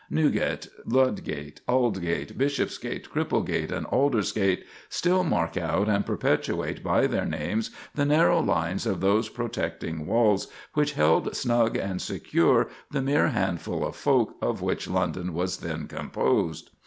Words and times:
Newgate, 0.09 0.67
Ludgate, 0.83 1.61
Aldgate, 1.67 2.35
Bishopsgate, 2.35 3.11
Cripplegate, 3.11 3.71
and 3.71 3.85
Aldersgate, 3.85 4.65
still 4.89 5.23
mark 5.23 5.57
out 5.57 5.87
and 5.87 6.03
perpetuate 6.03 6.81
by 6.83 7.05
their 7.05 7.23
names 7.27 7.69
the 7.93 8.03
narrow 8.03 8.39
lines 8.39 8.87
of 8.87 8.99
those 8.99 9.29
protecting 9.29 10.07
walls 10.07 10.47
which 10.73 10.93
held 10.93 11.35
snug 11.35 11.77
and 11.77 12.01
secure 12.01 12.67
the 12.89 13.03
mere 13.03 13.27
handful 13.27 13.85
of 13.85 13.95
folk 13.95 14.37
of 14.41 14.59
which 14.59 14.87
London 14.89 15.35
was 15.35 15.57
then 15.57 15.87
composed. 15.87 16.71